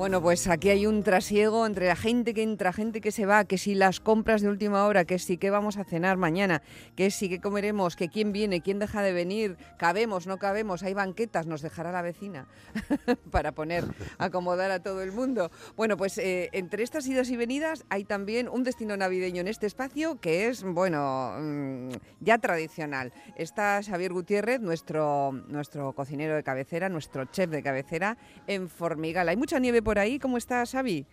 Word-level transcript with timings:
Bueno, 0.00 0.22
pues 0.22 0.48
aquí 0.48 0.70
hay 0.70 0.86
un 0.86 1.02
trasiego 1.02 1.66
entre 1.66 1.86
la 1.86 1.94
gente 1.94 2.32
que 2.32 2.42
entra, 2.42 2.72
gente 2.72 3.02
que 3.02 3.12
se 3.12 3.26
va, 3.26 3.44
que 3.44 3.58
si 3.58 3.74
las 3.74 4.00
compras 4.00 4.40
de 4.40 4.48
última 4.48 4.86
hora, 4.86 5.04
que 5.04 5.18
si 5.18 5.36
qué 5.36 5.50
vamos 5.50 5.76
a 5.76 5.84
cenar 5.84 6.16
mañana, 6.16 6.62
que 6.96 7.10
si 7.10 7.28
qué 7.28 7.38
comeremos, 7.38 7.96
que 7.96 8.08
quién 8.08 8.32
viene, 8.32 8.62
quién 8.62 8.78
deja 8.78 9.02
de 9.02 9.12
venir, 9.12 9.58
cabemos, 9.76 10.26
no 10.26 10.38
cabemos, 10.38 10.82
hay 10.84 10.94
banquetas, 10.94 11.46
nos 11.46 11.60
dejará 11.60 11.92
la 11.92 12.00
vecina 12.00 12.46
para 13.30 13.52
poner, 13.52 13.84
acomodar 14.16 14.70
a 14.70 14.82
todo 14.82 15.02
el 15.02 15.12
mundo. 15.12 15.50
Bueno, 15.76 15.98
pues 15.98 16.16
eh, 16.16 16.48
entre 16.54 16.82
estas 16.82 17.06
idas 17.06 17.28
y 17.28 17.36
venidas 17.36 17.84
hay 17.90 18.04
también 18.04 18.48
un 18.48 18.64
destino 18.64 18.96
navideño 18.96 19.42
en 19.42 19.48
este 19.48 19.66
espacio 19.66 20.18
que 20.18 20.48
es, 20.48 20.62
bueno, 20.62 21.34
mm, 21.38 21.90
ya 22.20 22.38
tradicional. 22.38 23.12
Está 23.36 23.82
Xavier 23.82 24.14
Gutiérrez, 24.14 24.62
nuestro, 24.62 25.32
nuestro 25.48 25.92
cocinero 25.92 26.36
de 26.36 26.42
cabecera, 26.42 26.88
nuestro 26.88 27.26
chef 27.26 27.50
de 27.50 27.62
cabecera 27.62 28.16
en 28.46 28.70
Formigal. 28.70 29.28
Hay 29.28 29.36
mucha 29.36 29.58
nieve 29.58 29.82
por 29.82 29.89
ahí. 29.98 30.18
¿Cómo 30.18 30.36
estás, 30.38 30.72
Xavi? 30.72 31.06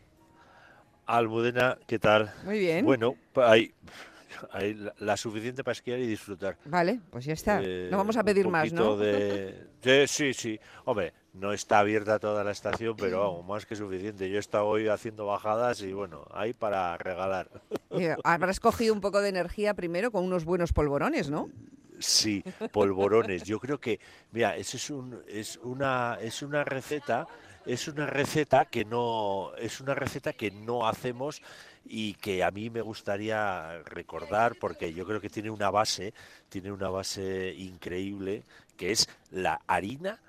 Almudena, 1.05 1.77
¿qué 1.88 1.99
tal? 1.99 2.34
Muy 2.44 2.59
bien. 2.59 2.84
Bueno, 2.86 3.16
hay, 3.36 3.73
hay 4.52 4.73
la, 4.73 4.94
la 5.00 5.16
suficiente 5.17 5.63
para 5.63 5.72
esquiar 5.72 6.00
y 6.00 6.08
disfrutar. 6.08 6.58
Vale, 6.66 7.00
pues 7.09 7.23
ya 7.26 7.34
está. 7.34 7.62
Eh, 7.63 7.88
no 7.90 7.98
vamos 7.98 8.17
a 8.17 8.23
pedir 8.23 8.48
más, 8.50 8.73
¿no? 8.73 8.98
de- 8.98 9.67
Sí, 9.81 10.08
sí, 10.08 10.34
sí. 10.34 10.59
Hombre, 10.84 11.13
no 11.34 11.53
está 11.53 11.80
abierta 11.80 12.20
toda 12.20 12.44
la 12.44 12.52
estación, 12.52 12.98
pero 12.98 13.22
vamos, 13.22 13.45
más 13.48 13.66
que 13.66 13.76
suficiente. 13.77 14.30
Yo 14.30 14.36
he 14.36 14.40
estado 14.40 14.66
hoy 14.66 14.89
haciendo 14.89 15.25
bajadas 15.28 15.81
y 15.81 15.94
bueno, 15.94 16.25
hay 16.31 16.52
para 16.53 16.98
regalar. 16.98 17.50
Eh, 17.91 18.14
habrás 18.25 18.59
cogido 18.59 18.94
un 18.94 19.00
poco 19.00 19.22
de 19.22 19.30
energía 19.30 19.73
primero 19.75 20.12
con 20.12 20.25
unos 20.25 20.44
buenos 20.44 20.73
polvorones, 20.73 21.30
¿no? 21.30 21.50
Sí, 22.00 22.44
polvorones. 22.73 23.44
Yo 23.44 23.59
creo 23.59 23.80
que, 23.80 24.00
mira, 24.31 24.58
eso 24.58 24.75
es 24.75 24.89
un, 24.89 25.23
es 25.28 25.58
una, 25.64 26.17
es 26.22 26.41
una 26.44 26.64
receta, 26.66 27.25
es 27.67 27.88
una 27.88 28.05
receta 28.07 28.66
que 28.66 28.86
no, 28.86 29.52
es 29.58 29.80
una 29.81 29.94
receta 29.95 30.33
que 30.33 30.52
no 30.52 30.88
hacemos 30.88 31.42
y 31.86 32.14
que 32.16 32.44
a 32.44 32.52
mí 32.52 32.69
me 32.69 32.81
gustaría 32.81 33.81
recordar 33.83 34.55
porque 34.55 34.94
yo 34.94 35.05
creo 35.05 35.22
que 35.22 35.30
tiene 35.30 35.50
una 35.50 35.69
base, 35.69 36.14
tiene 36.50 36.72
una 36.72 36.89
base 36.89 37.53
increíble, 37.58 38.44
que 38.77 38.92
es 38.92 39.09
la 39.31 39.61
harina, 39.67 40.19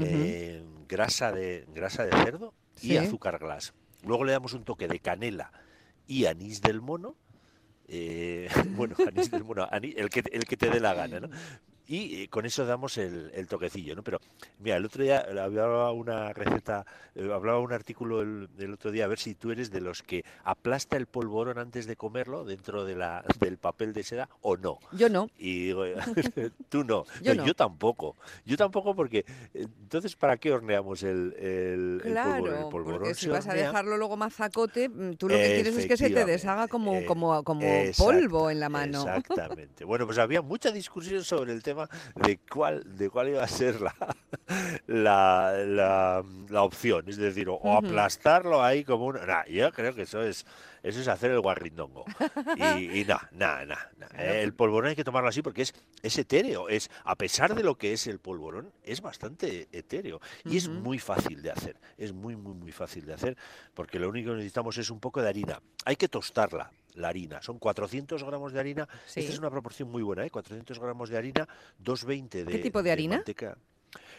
eh, 0.00 0.62
grasa 0.88 1.32
de, 1.32 1.66
grasa 1.74 2.04
de 2.04 2.12
cerdo 2.24 2.54
y 2.80 2.90
Sí. 2.90 2.96
azúcar 2.96 3.38
glass. 3.38 3.72
Luego 4.04 4.24
le 4.24 4.32
damos 4.32 4.54
un 4.54 4.64
toque 4.64 4.88
de 4.88 5.00
canela 5.00 5.52
y 6.06 6.26
anís 6.26 6.60
del 6.62 6.80
mono. 6.80 7.16
eh, 7.88 8.48
bueno, 8.76 8.96
anís 9.04 9.30
del 9.30 9.44
mono, 9.44 9.66
ani- 9.70 9.94
el, 9.96 10.08
que, 10.10 10.22
el 10.32 10.44
que 10.44 10.56
te 10.56 10.70
dé 10.70 10.80
la 10.80 10.94
gana, 10.94 11.20
¿no? 11.20 11.28
Y 11.90 12.22
eh, 12.22 12.28
con 12.28 12.46
eso 12.46 12.64
damos 12.66 12.98
el, 12.98 13.32
el 13.34 13.48
toquecillo, 13.48 13.96
¿no? 13.96 14.04
Pero, 14.04 14.20
mira, 14.60 14.76
el 14.76 14.84
otro 14.84 15.02
día 15.02 15.26
hablaba 15.42 15.90
una 15.90 16.32
receta, 16.32 16.86
eh, 17.16 17.28
hablaba 17.34 17.58
un 17.58 17.72
artículo 17.72 18.22
el, 18.22 18.48
el 18.60 18.74
otro 18.74 18.92
día, 18.92 19.06
a 19.06 19.08
ver 19.08 19.18
si 19.18 19.34
tú 19.34 19.50
eres 19.50 19.72
de 19.72 19.80
los 19.80 20.04
que 20.04 20.24
aplasta 20.44 20.96
el 20.96 21.06
polvorón 21.06 21.58
antes 21.58 21.88
de 21.88 21.96
comerlo 21.96 22.44
dentro 22.44 22.84
de 22.84 22.94
la, 22.94 23.24
del 23.40 23.58
papel 23.58 23.92
de 23.92 24.04
seda 24.04 24.28
o 24.40 24.56
no. 24.56 24.78
Yo 24.92 25.08
no. 25.08 25.30
Y 25.36 25.64
digo, 25.64 25.82
tú 26.68 26.84
no. 26.84 27.06
Yo 27.22 27.34
No, 27.34 27.44
yo 27.44 27.54
tampoco. 27.54 28.14
Yo 28.46 28.56
tampoco 28.56 28.94
porque, 28.94 29.24
eh, 29.52 29.66
entonces, 29.82 30.14
¿para 30.14 30.36
qué 30.36 30.52
horneamos 30.52 31.02
el, 31.02 31.34
el, 31.40 32.02
polvorón? 32.04 32.12
Claro, 32.12 32.70
polvorón 32.70 32.98
porque 33.00 33.14
si 33.14 33.28
vas 33.28 33.48
a 33.48 33.54
dejarlo 33.54 33.96
luego 33.96 34.16
mazacote, 34.16 34.88
mm, 34.88 35.14
tú 35.14 35.28
lo 35.28 35.34
que 35.34 35.54
quieres 35.54 35.76
es 35.76 35.86
que 35.86 35.96
se 35.96 36.10
te 36.10 36.24
deshaga 36.24 36.68
como, 36.68 36.94
eh, 36.94 37.04
como, 37.04 37.42
como 37.42 37.66
polvo 37.98 38.48
en 38.48 38.60
la 38.60 38.68
mano. 38.68 39.00
Exactamente. 39.00 39.84
Bueno, 39.84 40.06
pues 40.06 40.18
había 40.18 40.40
mucha 40.40 40.70
discusión 40.70 41.24
sobre 41.24 41.52
el 41.52 41.64
tema 41.64 41.79
de 42.14 42.38
cuál, 42.50 42.82
de 42.96 43.10
cuál 43.10 43.28
iba 43.28 43.42
a 43.42 43.48
ser 43.48 43.80
la, 43.80 43.94
la, 44.86 45.52
la, 45.66 46.24
la 46.48 46.62
opción. 46.62 47.08
Es 47.08 47.16
decir, 47.16 47.48
o, 47.48 47.76
aplastarlo 47.76 48.62
ahí 48.62 48.84
como 48.84 49.06
un... 49.06 49.14
Nah, 49.26 49.44
yo 49.46 49.72
creo 49.72 49.94
que 49.94 50.02
eso 50.02 50.22
es, 50.22 50.46
eso 50.82 51.00
es 51.00 51.08
hacer 51.08 51.30
el 51.30 51.40
guarrindongo. 51.40 52.04
Y, 52.56 53.04
nada, 53.04 53.28
nada, 53.32 53.64
nada. 53.64 53.90
El 54.16 54.54
polvorón 54.54 54.90
hay 54.90 54.96
que 54.96 55.04
tomarlo 55.04 55.28
así 55.28 55.42
porque 55.42 55.62
es, 55.62 55.74
es 56.02 56.18
etéreo. 56.18 56.68
Es, 56.68 56.90
a 57.04 57.16
pesar 57.16 57.54
de 57.54 57.62
lo 57.62 57.76
que 57.76 57.92
es 57.92 58.06
el 58.06 58.18
polvorón, 58.18 58.72
es 58.82 59.00
bastante 59.00 59.68
etéreo. 59.72 60.20
Y 60.44 60.56
es 60.56 60.68
muy 60.68 60.98
fácil 60.98 61.42
de 61.42 61.50
hacer. 61.50 61.80
Es 61.96 62.12
muy, 62.12 62.36
muy, 62.36 62.54
muy 62.54 62.72
fácil 62.72 63.06
de 63.06 63.14
hacer 63.14 63.36
porque 63.74 63.98
lo 63.98 64.08
único 64.08 64.30
que 64.30 64.36
necesitamos 64.36 64.76
es 64.78 64.90
un 64.90 65.00
poco 65.00 65.22
de 65.22 65.28
harina. 65.28 65.60
Hay 65.84 65.96
que 65.96 66.08
tostarla, 66.08 66.70
la 66.94 67.08
harina. 67.08 67.40
Son 67.42 67.58
400 67.58 68.22
gramos 68.24 68.52
de 68.52 68.60
harina. 68.60 68.88
Sí. 69.06 69.20
Esta 69.20 69.32
es 69.32 69.38
una 69.38 69.50
proporción 69.50 69.90
muy 69.90 70.02
buena, 70.02 70.24
¿eh? 70.24 70.30
400 70.30 70.78
gramos 70.78 71.08
de 71.08 71.16
harina, 71.16 71.48
220 71.78 72.44
de 72.44 72.52
¿Qué 72.52 72.58
tipo 72.58 72.82
de 72.82 72.90
harina? 72.90 73.16
manteca. 73.16 73.56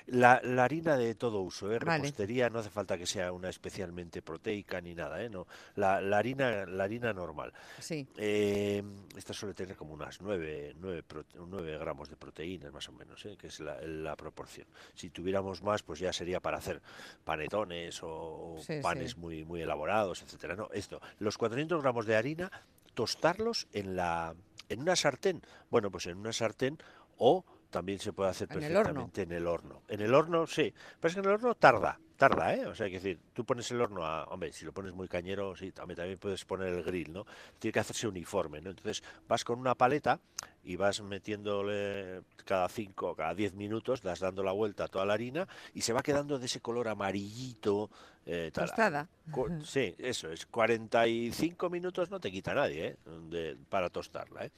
La, 0.07 0.41
la 0.43 0.63
harina 0.65 0.97
de 0.97 1.15
todo 1.15 1.39
uso, 1.41 1.71
¿eh? 1.71 1.79
Vale. 1.79 1.99
repostería, 2.03 2.49
no 2.49 2.59
hace 2.59 2.69
falta 2.69 2.97
que 2.97 3.05
sea 3.05 3.31
una 3.31 3.49
especialmente 3.49 4.21
proteica 4.21 4.81
ni 4.81 4.93
nada, 4.93 5.23
¿eh? 5.23 5.29
No, 5.29 5.47
la, 5.75 6.01
la 6.01 6.17
harina, 6.17 6.65
la 6.65 6.83
harina 6.83 7.13
normal. 7.13 7.53
Sí. 7.79 8.05
Eh, 8.17 8.83
esta 9.15 9.33
suele 9.33 9.53
tener 9.53 9.77
como 9.77 9.93
unas 9.93 10.19
9, 10.19 10.75
9, 10.79 11.03
prote- 11.07 11.37
9 11.47 11.77
gramos 11.77 12.09
de 12.09 12.17
proteínas 12.17 12.73
más 12.73 12.89
o 12.89 12.91
menos, 12.91 13.23
¿eh? 13.25 13.37
que 13.39 13.47
es 13.47 13.59
la, 13.61 13.79
la 13.81 14.15
proporción. 14.17 14.67
Si 14.93 15.09
tuviéramos 15.11 15.61
más, 15.61 15.83
pues 15.83 15.99
ya 15.99 16.11
sería 16.11 16.39
para 16.41 16.57
hacer 16.57 16.81
panetones 17.23 17.99
o 18.03 18.55
Sí, 18.59 18.73
sí. 18.75 18.81
panes 18.81 19.17
muy, 19.17 19.45
muy 19.45 19.61
elaborados, 19.61 20.21
etcétera. 20.21 20.55
No, 20.55 20.69
esto, 20.73 20.99
los 21.19 21.37
400 21.37 21.81
gramos 21.81 22.05
de 22.05 22.15
harina, 22.15 22.51
tostarlos 22.93 23.67
en 23.71 23.95
la 23.95 24.35
en 24.69 24.79
una 24.81 24.95
sartén. 24.95 25.41
Bueno, 25.69 25.91
pues 25.91 26.05
en 26.07 26.17
una 26.17 26.33
sartén 26.33 26.77
o 27.17 27.45
también 27.71 27.97
se 27.99 28.13
puede 28.13 28.29
hacer 28.29 28.47
En 28.51 28.61
el 28.63 28.75
horno. 28.77 28.83
perfectamente 28.83 29.21
en 29.23 29.31
el 29.31 29.47
horno. 29.47 29.81
En 29.87 30.01
el 30.01 30.13
horno, 30.13 30.45
sí. 30.45 30.71
Pero 30.99 31.09
es 31.09 31.13
que 31.15 31.19
en 31.21 31.25
el 31.25 31.31
horno 31.31 31.55
tarda, 31.55 31.99
tarda, 32.17 32.53
¿eh? 32.53 32.67
O 32.67 32.75
sea, 32.75 32.85
hay 32.85 32.91
que 32.91 32.99
decir, 32.99 33.19
tú 33.33 33.43
pones 33.45 33.71
el 33.71 33.81
horno 33.81 34.05
a, 34.05 34.25
hombre, 34.25 34.53
si 34.53 34.63
lo 34.65 34.71
pones 34.73 34.93
muy 34.93 35.07
cañero, 35.07 35.55
sí, 35.55 35.71
también, 35.71 35.95
también 35.97 36.19
puedes 36.19 36.45
poner 36.45 36.67
el 36.67 36.83
grill, 36.83 37.11
¿no? 37.11 37.25
Tiene 37.57 37.71
que 37.73 37.79
hacerse 37.79 38.07
uniforme, 38.07 38.61
¿no? 38.61 38.69
Entonces 38.69 39.01
vas 39.27 39.43
con 39.43 39.57
una 39.57 39.73
paleta 39.73 40.19
y 40.63 40.75
vas 40.75 41.01
metiéndole 41.01 42.21
cada 42.45 42.69
5, 42.69 43.15
cada 43.15 43.33
10 43.33 43.53
minutos, 43.55 44.01
das 44.01 44.19
dando 44.19 44.43
la 44.43 44.51
vuelta 44.51 44.83
a 44.83 44.87
toda 44.87 45.05
la 45.05 45.13
harina 45.13 45.47
y 45.73 45.81
se 45.81 45.93
va 45.93 46.03
quedando 46.03 46.37
de 46.37 46.45
ese 46.45 46.59
color 46.61 46.87
amarillito. 46.89 47.89
eh. 48.25 48.51
Tostada. 48.53 49.07
Sí, 49.65 49.95
eso 49.97 50.29
es. 50.29 50.45
45 50.45 51.69
minutos 51.69 52.11
no 52.11 52.19
te 52.19 52.31
quita 52.31 52.53
nadie, 52.53 52.85
¿eh? 52.87 52.95
De- 53.29 53.57
para 53.69 53.89
tostarla, 53.89 54.45
¿eh? 54.45 54.51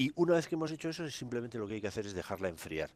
Y 0.00 0.12
una 0.14 0.32
vez 0.32 0.48
que 0.48 0.54
hemos 0.54 0.72
hecho 0.72 0.88
eso, 0.88 1.10
simplemente 1.10 1.58
lo 1.58 1.68
que 1.68 1.74
hay 1.74 1.80
que 1.82 1.88
hacer 1.88 2.06
es 2.06 2.14
dejarla 2.14 2.48
enfriar. 2.48 2.88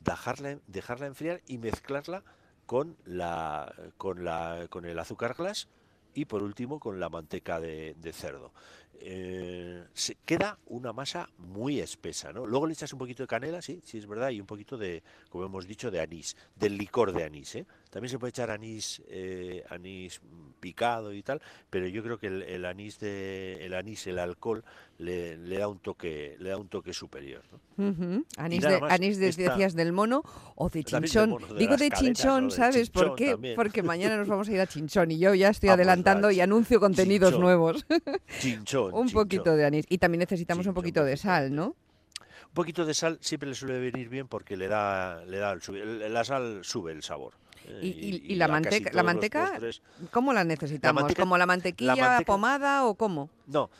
Dejarla, 0.00 0.60
dejarla 0.68 1.06
enfriar 1.06 1.40
y 1.48 1.58
mezclarla 1.58 2.22
con, 2.66 2.96
la, 3.04 3.74
con, 3.96 4.24
la, 4.24 4.68
con 4.70 4.84
el 4.84 4.96
azúcar 4.96 5.34
glass 5.34 5.66
y 6.14 6.26
por 6.26 6.40
último 6.40 6.78
con 6.78 7.00
la 7.00 7.08
manteca 7.08 7.58
de, 7.58 8.12
cerdo. 8.12 8.52
Eh, 9.00 9.51
se 9.94 10.16
queda 10.24 10.58
una 10.66 10.92
masa 10.92 11.28
muy 11.38 11.80
espesa, 11.80 12.32
¿no? 12.32 12.46
Luego 12.46 12.66
le 12.66 12.72
echas 12.72 12.92
un 12.92 12.98
poquito 12.98 13.22
de 13.22 13.26
canela, 13.26 13.60
sí, 13.60 13.80
sí 13.84 13.98
es 13.98 14.06
verdad, 14.06 14.30
y 14.30 14.40
un 14.40 14.46
poquito 14.46 14.78
de, 14.78 15.02
como 15.28 15.44
hemos 15.44 15.66
dicho, 15.66 15.90
de 15.90 16.00
anís, 16.00 16.36
del 16.56 16.78
licor 16.78 17.12
de 17.12 17.24
anís, 17.24 17.54
¿eh? 17.56 17.66
También 17.90 18.08
se 18.10 18.18
puede 18.18 18.30
echar 18.30 18.50
anís, 18.50 19.02
eh, 19.08 19.64
anís 19.68 20.20
picado 20.60 21.12
y 21.12 21.22
tal, 21.22 21.42
pero 21.68 21.86
yo 21.88 22.02
creo 22.02 22.18
que 22.18 22.28
el, 22.28 22.42
el 22.42 22.64
anís 22.64 22.98
de, 23.00 23.58
el 23.60 23.74
anís, 23.74 24.06
el 24.06 24.18
alcohol, 24.18 24.64
le, 24.98 25.36
le 25.36 25.58
da 25.58 25.68
un 25.68 25.78
toque, 25.78 26.36
le 26.38 26.48
da 26.50 26.56
un 26.56 26.68
toque 26.68 26.94
superior. 26.94 27.42
Anís, 28.36 28.62
de, 28.62 28.80
más, 28.80 28.92
anís 28.92 29.18
de, 29.18 29.28
esta- 29.28 29.42
decías 29.50 29.74
del 29.74 29.92
mono 29.92 30.22
o 30.54 30.68
de 30.70 30.84
chinchón. 30.84 31.30
mono, 31.30 31.48
de 31.48 31.58
Digo 31.58 31.76
de 31.76 31.90
chinchón, 31.90 32.50
¿sabes 32.50 32.90
por 32.90 33.14
qué? 33.16 33.32
también. 33.32 33.56
Porque 33.56 33.82
mañana 33.82 34.16
nos 34.16 34.28
vamos 34.28 34.48
a 34.48 34.52
ir 34.52 34.60
a 34.60 34.66
chinchón 34.66 35.10
y 35.10 35.18
yo 35.18 35.34
ya 35.34 35.48
estoy 35.48 35.70
adelantando 35.70 36.30
y 36.30 36.40
anuncio 36.40 36.78
contenidos 36.80 37.30
chinchón. 37.30 37.40
nuevos. 37.42 37.86
Chinchón. 38.40 38.94
un 38.94 39.10
poquito 39.10 39.56
de 39.56 39.64
anís. 39.64 39.81
Y 39.88 39.98
también 39.98 40.20
necesitamos 40.20 40.66
un 40.66 40.74
poquito 40.74 41.04
de 41.04 41.16
sal, 41.16 41.54
¿no? 41.54 41.76
Un 42.48 42.54
poquito 42.54 42.84
de 42.84 42.92
sal 42.94 43.18
siempre 43.20 43.48
le 43.48 43.54
suele 43.54 43.78
venir 43.78 44.08
bien 44.08 44.28
porque 44.28 44.56
le 44.56 44.68
da, 44.68 45.24
le 45.24 45.38
da 45.38 45.52
el 45.52 46.12
la 46.12 46.24
sal 46.24 46.60
sube 46.62 46.92
el 46.92 47.02
sabor. 47.02 47.32
¿eh? 47.66 47.78
Y, 47.82 47.88
y- 47.88 48.32
y 48.32 48.34
la, 48.34 48.48
manteca, 48.48 48.90
la 48.92 49.02
manteca, 49.02 49.58
¿cómo 50.10 50.32
la 50.32 50.44
necesitamos? 50.44 51.02
manteca- 51.02 51.22
¿Como 51.22 51.38
la 51.38 51.46
mantequilla 51.46 51.94
manteca- 51.96 52.24
pomada 52.26 52.84
o 52.84 52.94
cómo? 52.94 53.30
No, 53.46 53.70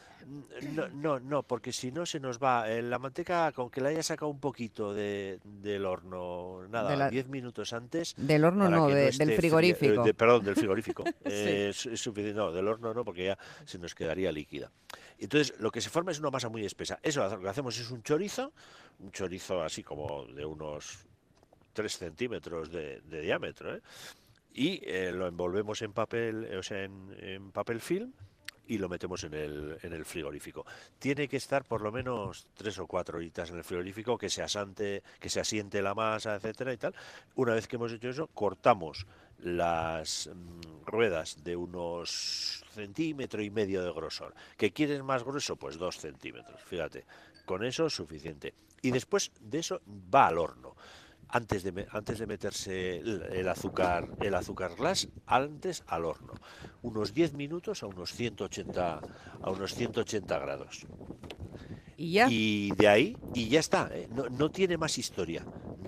no, 0.75 0.88
no, 0.88 1.19
no, 1.21 1.43
porque 1.43 1.73
si 1.73 1.91
no 1.91 2.06
se 2.06 2.21
nos 2.21 2.38
va. 2.38 2.71
eh, 2.71 2.81
la 2.81 2.99
manteca, 2.99 3.50
con 3.53 3.69
que 3.71 3.81
la 3.81 3.88
haya 3.91 4.03
sacado 4.05 4.31
un 4.31 4.38
poquito 4.38 4.94
de, 4.94 5.41
del 5.44 5.85
horno, 5.85 6.61
nada, 6.71 6.91
De 6.93 6.97
la- 6.97 7.11
10 7.11 7.29
minutos 7.29 7.73
antes. 7.73 8.15
Del 8.17 8.44
horno 8.44 8.71
no, 8.71 8.87
de- 8.88 8.94
del 9.11 9.12
fría- 9.15 9.37
frigorífico. 9.37 10.03
eh, 10.03 10.06
de- 10.06 10.15
perdón, 10.15 10.44
del 10.44 10.55
frigorífico. 10.55 11.05
eh, 11.25 11.67
es, 11.71 11.85
es 11.87 12.00
suficiente. 12.00 12.38
No, 12.38 12.53
del 12.53 12.69
horno 12.69 12.94
no, 12.94 13.05
porque 13.05 13.26
ya 13.26 13.38
se 13.67 13.79
nos 13.79 13.94
quedaría 13.94 14.31
líquida. 14.32 14.71
Entonces, 15.23 15.55
lo 15.61 15.71
que 15.71 15.81
se 15.81 15.89
forma 15.89 16.11
es 16.11 16.19
una 16.19 16.31
masa 16.31 16.49
muy 16.49 16.65
espesa. 16.65 16.99
Eso 17.03 17.29
lo 17.29 17.41
que 17.41 17.49
hacemos 17.49 17.79
es 17.79 17.91
un 17.91 18.03
chorizo, 18.03 18.53
un 18.99 19.13
chorizo 19.13 19.63
así 19.63 19.83
como 19.83 20.27
de 20.27 20.45
unos 20.45 21.07
3 21.73 21.97
centímetros 21.97 22.71
de, 22.71 23.01
diámetro, 23.09 23.77
¿eh? 23.77 23.83
y 24.53 24.83
eh, 24.85 25.13
lo 25.13 25.29
envolvemos 25.29 25.81
en 25.83 25.93
papel, 25.93 26.57
o 26.59 26.63
sea, 26.63 26.83
en, 26.83 27.15
en 27.19 27.53
papel 27.53 27.81
film 27.81 28.13
y 28.67 28.79
lo 28.79 28.89
metemos 28.89 29.23
en 29.25 29.35
el, 29.35 29.79
en 29.83 29.93
el 29.93 30.05
frigorífico. 30.05 30.65
Tiene 30.99 31.29
que 31.29 31.37
estar 31.37 31.65
por 31.65 31.83
lo 31.83 31.93
menos 31.93 32.47
tres 32.55 32.79
o 32.79 32.87
cuatro 32.87 33.19
horitas 33.19 33.51
en 33.51 33.59
el 33.59 33.65
frigorífico, 33.65 34.17
que 34.17 34.31
se 34.31 34.43
asante, 34.43 35.03
que 35.21 35.29
se 35.29 35.41
asiente 35.41 35.83
la 35.83 35.95
masa, 35.95 36.37
etcétera 36.37 36.73
y 36.73 36.79
tal. 36.79 36.95
Una 37.35 37.55
vez 37.55 37.67
que 37.67 37.77
hemos 37.77 37.93
hecho 37.93 38.09
eso, 38.09 38.29
cortamos 38.29 39.07
las 39.43 40.31
mm, 40.33 40.87
ruedas 40.87 41.43
de 41.44 41.56
unos 41.56 42.65
centímetro 42.71 43.43
y 43.43 43.50
medio 43.50 43.83
de 43.83 43.93
grosor. 43.93 44.35
¿Que 44.56 44.73
quieres 44.73 45.03
más 45.03 45.25
grueso? 45.25 45.56
Pues 45.56 45.79
dos 45.79 45.99
centímetros, 45.99 46.61
fíjate. 46.62 47.05
Con 47.44 47.65
eso 47.65 47.87
es 47.87 47.94
suficiente. 47.94 48.55
Y 48.81 48.91
después 48.91 49.31
de 49.41 49.59
eso 49.59 49.81
va 50.12 50.29
al 50.29 50.39
horno 50.39 50.75
antes 51.33 51.62
de, 51.62 51.87
antes 51.91 52.19
de 52.19 52.27
meterse 52.27 52.99
el, 52.99 53.49
azúcar 53.49 54.09
el 54.21 54.35
azúcar 54.35 54.75
glass 54.77 55.09
antes 55.27 55.83
al 55.87 56.05
horno 56.05 56.35
unos 56.83 57.15
10 57.15 57.33
minutos 57.35 57.83
a 57.83 57.87
unos 57.87 58.12
180 58.12 59.00
a 59.41 59.50
unos 59.50 59.75
180 59.75 60.38
grados 60.38 60.87
y 61.97 62.12
ya 62.12 62.29
y 62.31 62.73
de 62.73 62.88
ahí 62.88 63.17
y 63.35 63.49
ya 63.49 63.61
está 63.61 63.88
¿eh? 63.93 64.09
no, 64.15 64.29
no, 64.29 64.50
tiene 64.50 64.77
más 64.77 64.99
historia 64.99 65.43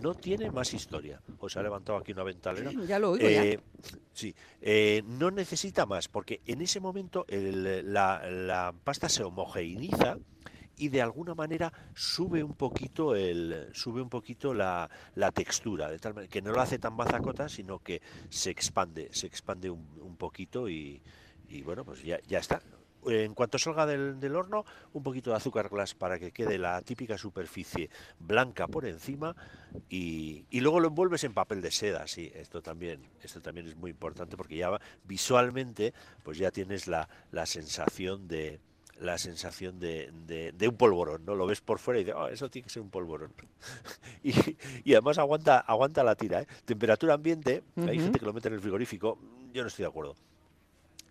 no 0.05 0.15
tiene 0.15 0.51
más 0.51 0.75
historia. 0.75 1.23
Os 1.39 1.57
ha 1.57 1.63
levantado 1.63 1.97
aquí 1.97 2.13
una 2.13 2.25
ventalera 2.25 2.71
ya 2.87 2.99
lo 2.99 3.13
oigo 3.13 3.27
ya. 3.27 3.43
Eh, 3.43 3.61
sí. 4.13 4.35
Eh, 4.61 5.03
no 5.07 5.31
necesita 5.31 5.87
más 5.87 6.09
porque 6.09 6.43
en 6.45 6.61
ese 6.61 6.79
momento 6.79 7.25
el, 7.27 7.91
la, 7.91 8.23
la 8.31 8.75
pasta 8.85 9.09
se 9.09 9.25
homogeneiza 9.25 10.19
y 10.77 10.89
de 10.89 11.01
alguna 11.01 11.35
manera 11.35 11.73
sube 11.95 12.43
un 12.43 12.53
poquito 12.53 13.17
el 13.17 13.71
sube 13.73 14.03
un 14.03 14.11
poquito 14.11 14.53
la, 14.53 14.91
la 15.15 15.33
textura. 15.33 15.91
De 15.91 15.99
tal 15.99 16.13
manera 16.13 16.31
que 16.31 16.43
no 16.43 16.53
lo 16.53 16.61
hace 16.61 16.79
tan 16.79 16.99
bazacota 16.99 17.49
sino 17.49 17.79
que 17.79 18.03
se 18.29 18.51
expande 18.51 19.09
se 19.11 19.27
expande 19.27 19.71
un, 19.71 19.89
un 20.03 20.17
poquito 20.19 20.69
y, 20.69 21.01
y, 21.49 21.63
bueno 21.63 21.83
pues 21.83 22.03
ya, 22.03 22.21
ya 22.27 22.41
está 22.41 22.61
en 23.07 23.35
cuanto 23.35 23.59
salga 23.59 23.87
del, 23.87 24.19
del, 24.21 24.37
horno 24.37 24.65
un 24.93 25.03
poquito 25.03 25.31
de 25.31 25.37
azúcar 25.37 25.69
glass 25.69 25.95
para 25.95 26.19
que 26.19 26.33
quede 26.33 26.59
la 26.59 26.81
típica 26.83 27.19
superficie 27.19 27.91
blanca 28.19 28.67
por 28.67 28.87
encima 28.87 29.35
y, 29.89 30.45
y 30.51 30.61
luego 30.61 30.81
lo 30.81 30.89
envuelves 30.89 31.25
en 31.25 31.35
papel 31.35 31.61
de 31.61 31.71
seda 31.71 32.07
sí 32.07 32.31
esto 32.35 32.63
también 32.63 33.01
esto 33.23 33.41
también 33.41 33.67
es 33.67 33.77
muy 33.77 33.91
importante 33.91 34.37
porque 34.37 34.57
ya 34.57 34.71
visualmente 35.05 35.95
pues 36.23 36.39
ya 36.39 36.51
tienes 36.51 36.87
la, 36.87 37.09
la 37.31 37.47
sensación 37.47 38.29
de 38.29 38.61
la 39.01 39.19
sensación 39.19 39.79
de, 39.81 40.11
de, 40.27 40.53
de, 40.53 40.69
un 40.69 40.77
polvorón, 40.77 41.25
¿no? 41.25 41.35
Lo 41.35 41.47
ves 41.47 41.61
por 41.61 41.79
fuera 41.79 42.01
y 42.01 42.05
dices, 42.05 42.19
oh, 42.19 42.29
eso 42.29 42.49
tiene 42.49 42.65
que 42.65 42.73
ser 42.73 42.83
un 42.83 42.91
polvorón. 42.91 43.33
y, 44.23 44.33
y, 44.85 44.93
además 44.93 45.19
aguanta, 45.19 45.59
aguanta 45.59 46.05
la 46.05 46.15
tira, 46.15 46.43
¿eh? 46.43 46.47
Temperatura 46.65 47.15
ambiente, 47.15 47.65
uh 47.75 47.81
-huh. 47.81 47.91
hay 47.91 47.99
gente 47.99 48.19
que 48.19 48.27
lo 48.27 48.33
mete 48.33 48.49
en 48.49 48.55
el 48.55 48.61
frigorífico, 48.61 49.19
yo 49.53 49.63
no 49.63 49.69
estoy 49.69 49.83
de 49.83 49.89
acuerdo. 49.89 50.15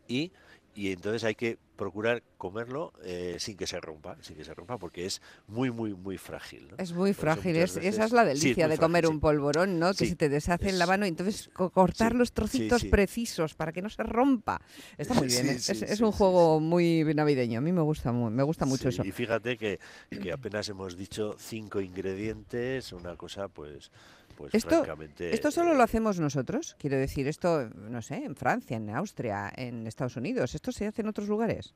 Y 0.07 0.31
y 0.75 0.91
entonces 0.91 1.23
hay 1.23 1.35
que 1.35 1.57
procurar 1.75 2.23
comerlo 2.37 2.93
eh, 3.03 3.37
sin 3.39 3.57
que 3.57 3.67
se 3.67 3.79
rompa, 3.79 4.17
sin 4.21 4.35
que 4.35 4.43
se 4.43 4.53
rompa, 4.53 4.77
porque 4.77 5.05
es 5.05 5.21
muy, 5.47 5.71
muy, 5.71 5.93
muy 5.93 6.17
frágil. 6.17 6.67
¿no? 6.69 6.77
Es 6.77 6.93
muy 6.93 7.13
frágil, 7.13 7.55
es, 7.55 7.75
veces... 7.75 7.95
esa 7.95 8.05
es 8.05 8.11
la 8.11 8.25
delicia 8.25 8.53
sí, 8.53 8.61
es 8.61 8.69
de 8.69 8.77
comer 8.77 9.07
un 9.07 9.19
polvorón, 9.19 9.79
¿no? 9.79 9.93
Que 9.93 10.05
se 10.05 10.15
te 10.15 10.29
deshace 10.29 10.67
es... 10.67 10.73
en 10.73 10.79
la 10.79 10.85
mano 10.85 11.05
y 11.05 11.09
entonces 11.09 11.49
cortar 11.53 12.15
los 12.15 12.31
trocitos 12.31 12.85
precisos 12.85 13.55
para 13.55 13.71
que 13.71 13.81
no 13.81 13.89
se 13.89 14.03
rompa. 14.03 14.61
Está 14.97 15.13
muy 15.13 15.27
bien, 15.27 15.49
es, 15.49 15.69
es, 15.69 16.01
un 16.01 16.11
juego 16.11 16.59
muy 16.59 17.03
navideño, 17.03 17.57
a 17.57 17.61
mí 17.61 17.71
me 17.71 17.81
gusta, 17.81 18.11
me 18.11 18.43
gusta 18.43 18.65
mucho 18.65 18.89
eso. 18.89 19.03
Y 19.03 19.11
fíjate 19.11 19.57
que, 19.57 19.79
que 20.09 20.31
apenas 20.31 20.69
hemos 20.69 20.95
dicho 20.95 21.35
cinco 21.39 21.81
ingredientes, 21.81 22.93
una 22.93 23.15
cosa 23.15 23.47
pues 23.47 23.91
pues 24.35 24.53
esto, 24.53 24.85
esto 25.19 25.51
solo 25.51 25.73
lo 25.73 25.83
hacemos 25.83 26.19
nosotros, 26.19 26.75
quiero 26.79 26.97
decir, 26.97 27.27
esto, 27.27 27.69
no 27.69 28.01
sé, 28.01 28.23
en 28.25 28.35
Francia, 28.35 28.77
en 28.77 28.89
Austria, 28.89 29.51
en 29.55 29.87
Estados 29.87 30.15
Unidos, 30.17 30.55
¿esto 30.55 30.71
se 30.71 30.87
hace 30.87 31.01
en 31.01 31.07
otros 31.07 31.27
lugares? 31.27 31.73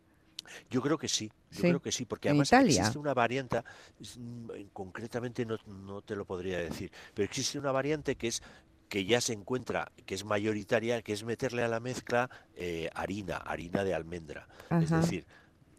Yo 0.70 0.82
creo 0.82 0.98
que 0.98 1.10
sí, 1.10 1.30
yo 1.52 1.56
sí. 1.56 1.62
creo 1.62 1.82
que 1.82 1.92
sí, 1.92 2.06
porque 2.06 2.30
además 2.30 2.54
existe 2.54 2.98
una 2.98 3.14
variante, 3.14 3.62
mm, 4.18 4.50
concretamente 4.74 5.46
no, 5.46 5.58
no 5.66 6.02
te 6.02 6.16
lo 6.16 6.26
podría 6.26 6.60
decir, 6.60 6.92
pero 7.14 7.26
existe 7.26 7.60
una 7.60 7.72
variante 7.72 8.16
que 8.16 8.28
es 8.28 8.42
que 8.88 9.06
ya 9.06 9.20
se 9.22 9.34
encuentra, 9.34 9.92
que 10.06 10.16
es 10.16 10.24
mayoritaria, 10.24 11.02
que 11.02 11.14
es 11.14 11.24
meterle 11.24 11.64
a 11.64 11.68
la 11.68 11.80
mezcla 11.80 12.30
eh, 12.56 12.90
harina, 12.94 13.38
harina 13.38 13.84
de 13.84 13.94
almendra. 13.94 14.48
Ajá. 14.70 14.82
Es 14.82 14.90
decir, 14.90 15.26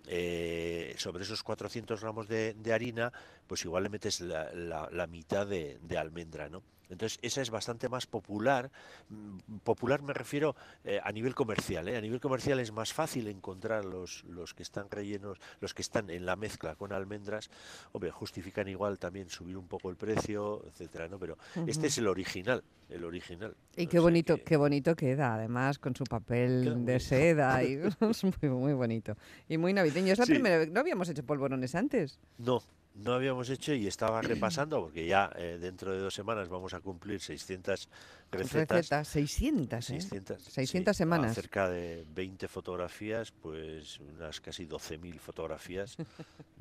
eh, 0.08 0.94
sobre 0.96 1.25
esos 1.25 1.43
400 1.43 2.00
gramos 2.00 2.28
de, 2.28 2.55
harina, 2.72 3.12
pues 3.46 3.64
igual 3.64 3.84
le 3.84 3.88
metes 3.90 4.20
la 4.20 5.06
mitad 5.08 5.46
de, 5.46 5.78
de, 5.82 5.99
almendra, 5.99 6.49
¿no? 6.49 6.62
Entonces, 6.90 7.19
esa 7.23 7.43
es 7.43 7.50
bastante 7.50 7.88
más 7.88 8.06
popular. 8.06 8.70
Mm, 9.08 9.58
popular 9.64 10.02
me 10.02 10.12
refiero 10.12 10.56
eh, 10.85 11.00
a 11.02 11.12
nivel 11.12 11.35
comercial. 11.35 11.88
¿eh? 11.88 11.96
A 11.96 12.00
nivel 12.00 12.20
comercial 12.20 12.61
es 12.61 12.73
más 12.73 12.93
fácil 12.93 13.29
encontrar 13.29 13.85
los, 13.85 14.25
los 14.25 14.55
que 14.55 14.62
están 14.62 14.90
rellenos, 14.90 15.38
los 15.61 15.75
que 15.75 15.82
están 15.82 16.11
en 16.11 16.26
la 16.26 16.37
mezcla 16.37 16.75
con 16.76 16.93
almendras. 16.93 17.50
Hombre, 17.93 18.11
justifican 18.11 18.69
igual 18.69 18.99
también 18.99 19.29
subir 19.29 19.56
un 19.56 19.69
poco 19.69 19.90
el 19.90 19.96
precio, 19.96 20.64
etcétera, 20.67 21.08
¿no? 21.08 21.19
Pero 21.19 21.38
uh 21.56 21.61
-huh. 21.61 21.69
este 21.69 21.88
es 21.88 21.99
el 21.99 22.06
original, 22.08 22.62
el 22.88 23.05
original. 23.05 23.55
Y 23.76 23.87
qué 23.87 23.99
bonito, 23.99 24.37
que... 24.37 24.44
qué 24.44 24.56
bonito 24.56 24.96
queda, 24.96 25.34
además, 25.34 25.79
con 25.79 25.94
su 25.94 26.05
papel 26.05 26.64
queda 26.64 26.75
de 26.76 27.00
seda. 27.00 27.62
Y, 27.69 27.75
es 28.11 28.25
muy, 28.25 28.50
muy 28.50 28.73
bonito. 28.73 29.17
Y 29.49 29.58
muy 29.58 29.73
navideño. 29.73 30.12
Es 30.12 30.19
la 30.19 30.26
sí. 30.26 30.32
primera 30.32 30.58
vez. 30.58 30.70
¿No 30.70 30.81
habíamos 30.81 31.08
hecho 31.08 31.25
polvorones 31.25 31.75
antes? 31.75 32.19
No, 32.38 32.62
no 32.98 33.14
habíamos 33.14 33.48
hecho 33.50 33.72
y 33.72 33.86
estaba 33.86 34.20
repasando 34.22 34.80
porque 34.80 35.06
ya 35.06 35.30
eh, 35.36 35.58
dentro 35.60 35.92
de 35.92 36.00
dos 36.00 36.14
semanas 36.14 36.48
vamos 36.48 36.74
a 36.74 36.80
cumplir 36.80 37.20
600 37.20 37.88
recetas. 38.30 38.68
Recetas, 38.68 39.08
600, 39.08 39.84
600, 39.84 40.36
¿eh? 40.36 40.50
600 40.50 40.96
sí, 40.96 40.98
semanas. 40.98 41.34
Cerca 41.34 41.68
de 41.68 42.04
20 42.14 42.48
fotografías, 42.48 43.30
pues 43.30 44.00
unas 44.00 44.40
casi 44.40 44.66
12.000 44.66 45.18
fotografías 45.18 45.96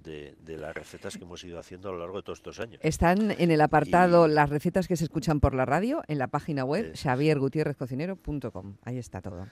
de, 0.03 0.35
de, 0.39 0.57
las 0.57 0.75
recetas 0.75 1.17
que 1.17 1.23
hemos 1.23 1.43
ido 1.43 1.59
haciendo 1.59 1.89
a 1.89 1.91
lo 1.91 1.99
largo 1.99 2.17
de 2.17 2.23
todos 2.23 2.39
estos 2.39 2.59
años. 2.59 2.79
Están 2.83 3.31
en 3.31 3.51
el 3.51 3.61
apartado 3.61 4.27
y... 4.27 4.31
las 4.31 4.49
recetas 4.49 4.87
que 4.87 4.95
se 4.95 5.05
escuchan 5.05 5.39
por 5.39 5.55
la 5.55 5.65
radio 5.65 6.03
en 6.07 6.19
la 6.19 6.27
página 6.27 6.63
web 6.63 6.95
xaviergutierrezcocinero.com. 6.95 8.77
Ahí 8.83 8.97
está 8.97 9.21
todo 9.21 9.47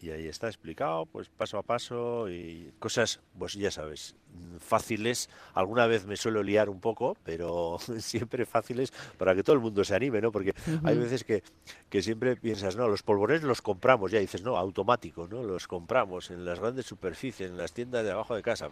y 0.00 0.10
ahí 0.10 0.28
está 0.28 0.46
explicado, 0.46 1.06
pues 1.06 1.28
paso 1.28 1.58
a 1.58 1.62
paso 1.62 2.30
y 2.30 2.72
cosas, 2.78 3.20
pues 3.38 3.54
ya 3.54 3.70
sabes, 3.70 4.14
fáciles. 4.60 5.28
Alguna 5.54 5.86
vez 5.86 6.06
me 6.06 6.16
suelo 6.16 6.42
liar 6.42 6.68
un 6.68 6.80
poco, 6.80 7.16
pero 7.24 7.78
siempre 7.98 8.46
fáciles 8.46 8.92
para 9.16 9.34
que 9.34 9.42
todo 9.42 9.54
el 9.54 9.60
mundo 9.60 9.84
se 9.84 9.94
anime, 9.94 10.20
¿no? 10.20 10.30
Porque 10.30 10.50
uh 10.50 10.70
-huh. 10.70 10.80
hay 10.84 10.98
veces 10.98 11.24
que, 11.24 11.42
que, 11.88 12.02
siempre 12.02 12.36
piensas, 12.36 12.76
no, 12.76 12.88
los 12.88 13.02
polvorones 13.02 13.42
los 13.42 13.62
compramos, 13.62 14.10
ya 14.10 14.20
dices, 14.20 14.42
no, 14.42 14.56
automático, 14.56 15.26
¿no? 15.28 15.42
Los 15.42 15.66
compramos 15.66 16.30
en 16.30 16.44
las 16.44 16.60
grandes 16.60 16.86
superficies, 16.86 17.50
en 17.50 17.56
las 17.56 17.72
tiendas 17.72 18.04
de 18.04 18.12
abajo 18.12 18.34
de 18.34 18.42
casa. 18.42 18.68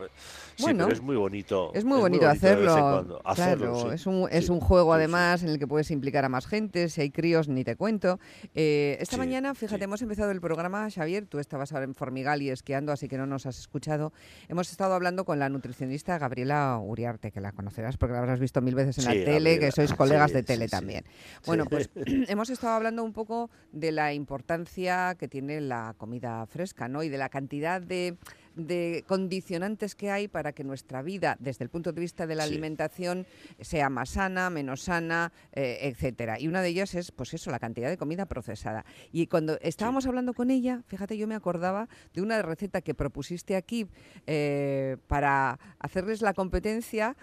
Sí, 0.57 0.63
bueno, 0.63 0.85
pero 0.85 0.95
es 0.95 1.03
muy 1.03 1.17
bonito. 1.17 1.71
Es 1.75 1.85
muy, 1.85 1.97
es 1.97 2.01
bonito, 2.03 2.27
muy 2.27 2.29
bonito 2.29 2.29
hacerlo. 2.29 3.23
hacerlo 3.25 3.73
claro, 3.73 3.89
sí. 3.89 3.95
es, 3.95 4.07
un, 4.07 4.29
es 4.31 4.47
sí, 4.47 4.53
un 4.53 4.61
juego 4.61 4.93
además 4.93 5.43
en 5.43 5.49
el 5.49 5.59
que 5.59 5.67
puedes 5.67 5.91
implicar 5.91 6.25
a 6.25 6.29
más 6.29 6.47
gente, 6.47 6.89
si 6.89 7.01
hay 7.01 7.11
críos, 7.11 7.49
ni 7.49 7.65
te 7.65 7.77
cuento. 7.77 8.19
Eh, 8.55 8.97
esta 9.01 9.17
mañana, 9.17 9.55
fíjate, 9.55 9.85
hemos 9.85 10.03
empezado 10.03 10.31
el 10.31 10.41
programa, 10.41 10.89
Xavier, 10.91 11.27
tú 11.27 11.39
estabas 11.39 11.73
ahora 11.73 11.85
en 11.85 11.95
Formigal 11.95 12.43
y 12.43 12.51
esquiando, 12.51 12.93
así 12.93 13.09
que 13.09 13.17
no 13.17 13.27
nos 13.27 13.47
has 13.47 13.59
escuchado. 13.59 14.13
Hemos 14.49 14.71
estado 14.71 14.95
hablando 14.95 15.25
con 15.25 15.39
la 15.39 15.46
nutricionista 15.49 16.19
Gabriela 16.19 16.79
Uriarte, 16.79 17.31
que 17.31 17.41
la 17.41 17.53
conocerás 17.53 17.97
porque 17.97 18.13
la 18.13 18.21
habrás 18.21 18.41
visto 18.41 18.61
mil 18.61 18.75
veces 18.75 18.99
en 18.99 19.05
sí, 19.05 19.09
la 19.09 19.15
tele, 19.15 19.33
Gabriela. 19.33 19.61
que 19.61 19.73
sois 19.73 19.95
colegas 19.95 20.31
sí, 20.31 20.37
de 20.37 20.43
tele 20.43 20.65
sí, 20.67 20.71
también. 20.71 21.05
Bueno, 21.47 21.65
pues 21.67 21.91
hemos 22.29 22.51
estado 22.51 22.75
hablando 22.75 23.03
un 23.05 23.13
poco 23.13 23.51
de 23.73 23.93
la 23.93 24.13
importancia 24.13 25.15
que 25.19 25.29
tiene 25.29 25.61
la 25.61 25.95
comida 25.99 26.47
fresca, 26.47 26.89
¿no? 26.89 27.03
Y 27.03 27.09
de 27.09 27.19
la 27.19 27.29
cantidad 27.29 27.81
de 27.81 28.17
de 28.57 29.05
condicionantes 29.07 29.95
que 29.95 30.11
hay 30.11 30.29
para 30.29 30.53
que 30.53 30.65
nuestra 30.65 31.03
vida, 31.03 31.37
desde 31.39 31.65
el 31.65 31.71
punto 31.71 31.93
de 31.93 32.01
vista 32.01 32.27
de 32.27 32.35
la 32.35 32.45
sí. 32.45 32.51
alimentación, 32.51 33.27
sea 33.61 33.89
más 33.91 34.11
sana, 34.11 34.51
menos 34.51 34.83
sana, 34.83 35.33
eh, 35.53 35.79
etcétera. 35.83 36.41
Y 36.41 36.49
una 36.49 36.63
de 36.63 36.69
ellas 36.69 36.95
es, 36.95 37.13
pues 37.13 37.35
eso, 37.35 37.51
la 37.51 37.59
cantidad 37.59 37.89
de 37.89 37.97
comida 37.97 38.27
procesada. 38.27 38.85
Y 39.13 39.27
cuando 39.27 39.59
estábamos 39.61 40.05
sí. 40.05 40.09
hablando 40.09 40.35
con 40.35 40.51
ella, 40.51 40.83
fíjate, 40.87 41.17
yo 41.17 41.27
me 41.27 41.35
acordaba 41.35 41.89
de 42.15 42.23
una 42.23 42.41
receta 42.43 42.81
que 42.81 42.95
propusiste 42.95 43.57
aquí 43.57 43.87
eh, 44.27 44.97
para 45.07 45.59
hacerles 45.79 46.23
la 46.23 46.35
competencia 46.35 47.17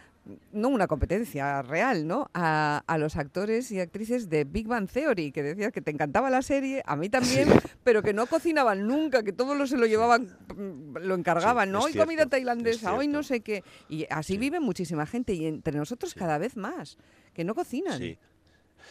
no 0.52 0.70
una 0.70 0.88
competencia 0.88 1.62
real, 1.62 2.08
¿no? 2.08 2.30
A, 2.34 2.84
a, 2.88 2.98
los 2.98 3.18
actores 3.18 3.72
y 3.72 3.80
actrices 3.80 4.30
de 4.30 4.46
Big 4.46 4.68
Bang 4.68 4.90
Theory, 4.90 5.32
que 5.32 5.44
decías 5.44 5.72
que 5.72 5.82
te 5.82 5.92
encantaba 5.92 6.30
la 6.30 6.42
serie, 6.42 6.82
a 6.86 6.96
mí 6.96 7.10
también, 7.10 7.50
sí. 7.50 7.58
pero 7.84 8.02
que 8.02 8.14
no 8.14 8.26
cocinaban 8.28 8.88
nunca, 8.88 9.24
que 9.24 9.34
todo 9.34 9.56
lo 9.56 9.68
se 9.68 9.78
lo 9.78 9.86
llevaban, 9.86 10.38
mm, 10.56 10.98
lo 11.00 11.16
encargaban, 11.16 11.70
sí, 11.70 11.74
¿no? 11.74 11.80
Hoy 11.82 11.94
comida 11.94 12.26
tailandesa, 12.26 12.94
hoy 12.94 13.08
no 13.08 13.24
sé 13.24 13.42
qué. 13.42 13.64
Y 13.90 14.06
así 14.10 14.38
vive 14.38 14.60
muchísima 14.60 15.06
gente 15.06 15.34
y 15.34 15.46
entre 15.46 15.78
nosotros 15.78 16.14
cada 16.14 16.38
vez 16.38 16.56
más, 16.56 16.98
que 17.34 17.44
no 17.44 17.54
cocinan. 17.54 18.00
Sí. 18.00 18.18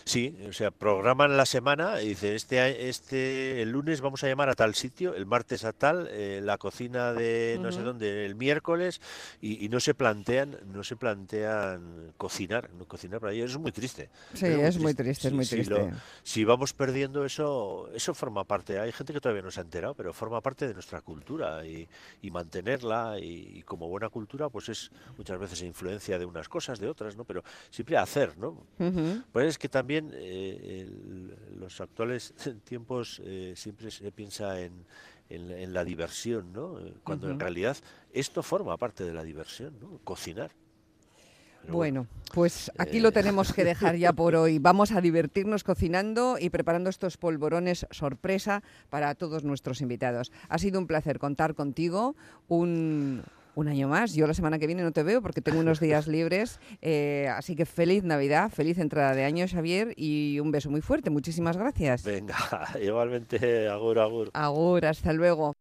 Sí, 0.05 0.37
o 0.49 0.53
sea, 0.53 0.71
programan 0.71 1.37
la 1.37 1.47
semana 1.47 2.03
y 2.03 2.11
dicen, 2.11 2.35
este, 2.35 2.89
este, 2.89 3.63
el 3.63 3.71
lunes 3.71 4.01
vamos 4.01 4.25
a 4.25 4.29
llamar 4.29 4.49
a 4.49 4.55
tal 4.55 4.75
sitio, 4.75 5.15
el 5.15 5.27
martes 5.27 5.65
a 5.65 5.73
tal, 5.73 6.09
eh, 6.11 6.41
la 6.43 6.59
cocina 6.59 7.13
de 7.13 7.59
no 7.61 7.69
uh 7.69 7.71
-huh. 7.71 7.75
sé 7.75 7.83
dónde, 7.83 8.27
el 8.27 8.35
miércoles, 8.35 9.01
y, 9.41 9.65
y, 9.65 9.69
no 9.69 9.79
se 9.81 9.95
plantean, 9.95 10.59
no 10.73 10.83
se 10.83 10.97
plantean 10.97 12.13
cocinar, 12.17 12.71
no 12.75 12.85
cocinar 12.87 13.21
para 13.21 13.33
ellos 13.33 13.53
es 13.53 13.59
muy 13.59 13.73
triste. 13.73 14.11
Sí, 14.35 14.47
es 14.47 14.57
muy, 14.57 14.65
es 14.65 14.79
muy 14.79 14.95
triste, 14.95 15.29
es 15.29 15.35
muy 15.35 15.45
si, 15.45 15.57
triste. 15.57 15.75
Si, 15.75 15.81
lo, 15.81 15.91
si, 16.23 16.45
vamos 16.45 16.73
perdiendo 16.73 17.25
eso, 17.25 17.89
eso 17.95 18.15
forma 18.15 18.45
parte, 18.45 18.79
hay 18.81 18.93
gente 18.93 19.13
que 19.13 19.21
todavía 19.21 19.43
no 19.43 19.51
se 19.51 19.61
ha 19.61 19.63
enterado, 19.63 19.95
pero 19.95 20.13
forma 20.13 20.41
parte 20.41 20.67
de 20.67 20.75
nuestra 20.75 21.01
cultura 21.01 21.65
y, 21.65 21.89
y 22.23 22.31
mantenerla 22.31 23.19
y, 23.21 23.59
y, 23.59 23.63
como 23.63 23.89
buena 23.89 24.09
cultura, 24.09 24.49
pues 24.49 24.69
es 24.69 24.91
muchas 25.17 25.39
veces 25.39 25.63
influencia 25.63 26.19
de 26.19 26.25
unas 26.25 26.49
cosas, 26.49 26.81
de 26.81 26.89
otras, 26.89 27.17
¿no? 27.17 27.25
Pero 27.25 27.43
siempre 27.71 27.97
hacer, 27.97 28.37
¿no? 28.39 28.51
Uh 28.79 28.85
-huh. 28.85 29.25
Pues 29.33 29.47
es 29.47 29.59
que 29.59 29.69
también 29.69 29.82
también 29.83 30.13
eh, 30.15 30.87
el, 30.87 31.59
los 31.59 31.81
actuales 31.81 32.33
tiempos 32.65 33.21
eh, 33.25 33.55
siempre 33.57 33.91
se 33.91 34.13
piensa 34.13 34.61
en, 34.61 34.85
en, 35.29 35.75
la 35.75 35.85
diversión, 35.85 36.53
¿no? 36.53 36.79
Eh, 36.79 36.95
cuando 37.03 37.29
en 37.29 37.41
realidad 37.41 37.77
esto 38.13 38.45
forma 38.45 38.77
parte 38.77 39.05
de 39.05 39.13
la 39.13 39.25
diversión, 39.25 39.75
¿no? 39.81 39.99
Cocinar. 40.05 40.53
bueno, 41.67 42.07
pues 42.33 42.71
aquí 42.79 43.01
lo 43.01 43.11
tenemos 43.11 43.53
que 43.53 43.65
dejar 43.65 43.97
ya 43.97 44.13
por 44.13 44.37
hoy. 44.37 44.59
Vamos 44.61 44.93
a 44.93 45.01
divertirnos 45.01 45.65
cocinando 45.65 46.37
y 46.39 46.51
preparando 46.51 46.89
estos 46.89 47.17
polvorones 47.17 47.85
sorpresa 47.91 48.63
para 48.89 49.17
todos 49.17 49.43
nuestros 49.43 49.81
invitados. 49.81 50.31
Ha 50.49 50.59
sido 50.59 50.79
un 50.79 50.87
placer 50.87 51.19
contar 51.19 51.57
contigo. 51.57 52.15
Un, 52.47 53.25
un 53.55 53.69
año 53.69 53.89
más. 53.89 54.15
Yo 54.15 54.27
la 54.27 54.35
semana 54.35 54.59
que 54.59 54.67
viene 54.67 54.83
no 54.83 54.93
te 54.93 55.03
veo 55.03 55.23
porque 55.23 55.41
tengo 55.41 55.61
unos 55.61 55.81
días 55.81 56.07
libres. 56.07 56.61
Eh, 56.81 57.29
así 57.35 57.57
que 57.57 57.67
feliz 57.67 58.05
Navidad, 58.05 58.51
feliz 58.51 58.79
entrada 58.79 59.15
de 59.15 59.25
año, 59.25 59.47
Xavier, 59.49 59.95
y 59.97 60.39
un 60.41 60.51
beso 60.51 60.71
muy 60.71 60.81
fuerte. 60.81 61.11
Muchísimas 61.11 61.57
gracias. 61.57 62.05
Venga, 62.05 62.37
igualmente, 62.83 63.69
agur, 63.69 63.99
agur. 63.99 64.31
Agur, 64.33 64.87
hasta 64.87 65.13
luego. 65.13 65.55